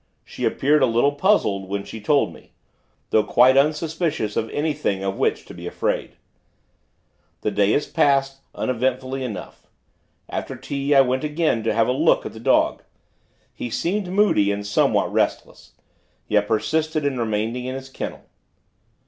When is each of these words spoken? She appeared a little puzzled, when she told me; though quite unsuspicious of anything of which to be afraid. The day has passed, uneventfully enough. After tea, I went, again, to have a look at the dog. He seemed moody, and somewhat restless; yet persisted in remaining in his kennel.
She 0.25 0.45
appeared 0.45 0.81
a 0.81 0.87
little 0.87 1.11
puzzled, 1.11 1.69
when 1.69 1.83
she 1.85 2.01
told 2.01 2.33
me; 2.33 2.53
though 3.11 3.23
quite 3.23 3.55
unsuspicious 3.55 4.35
of 4.35 4.49
anything 4.49 5.03
of 5.03 5.19
which 5.19 5.45
to 5.45 5.53
be 5.53 5.67
afraid. 5.67 6.15
The 7.41 7.51
day 7.51 7.73
has 7.73 7.85
passed, 7.85 8.41
uneventfully 8.55 9.23
enough. 9.23 9.67
After 10.27 10.55
tea, 10.55 10.95
I 10.95 11.01
went, 11.01 11.23
again, 11.23 11.61
to 11.65 11.73
have 11.75 11.87
a 11.87 11.91
look 11.91 12.25
at 12.25 12.33
the 12.33 12.39
dog. 12.39 12.81
He 13.53 13.69
seemed 13.69 14.07
moody, 14.07 14.51
and 14.51 14.65
somewhat 14.65 15.13
restless; 15.13 15.73
yet 16.27 16.47
persisted 16.47 17.05
in 17.05 17.19
remaining 17.19 17.65
in 17.65 17.75
his 17.75 17.87
kennel. 17.87 18.25